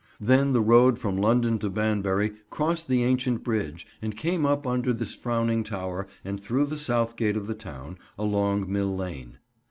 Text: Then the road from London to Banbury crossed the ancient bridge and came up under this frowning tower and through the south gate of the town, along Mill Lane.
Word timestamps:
Then 0.19 0.51
the 0.51 0.61
road 0.61 0.97
from 0.97 1.15
London 1.19 1.59
to 1.59 1.69
Banbury 1.69 2.31
crossed 2.49 2.87
the 2.87 3.03
ancient 3.03 3.43
bridge 3.43 3.85
and 4.01 4.17
came 4.17 4.47
up 4.47 4.65
under 4.65 4.93
this 4.93 5.13
frowning 5.13 5.63
tower 5.63 6.07
and 6.25 6.41
through 6.41 6.65
the 6.65 6.75
south 6.77 7.15
gate 7.15 7.37
of 7.37 7.45
the 7.45 7.53
town, 7.53 7.99
along 8.17 8.65
Mill 8.73 8.95
Lane. 8.97 9.37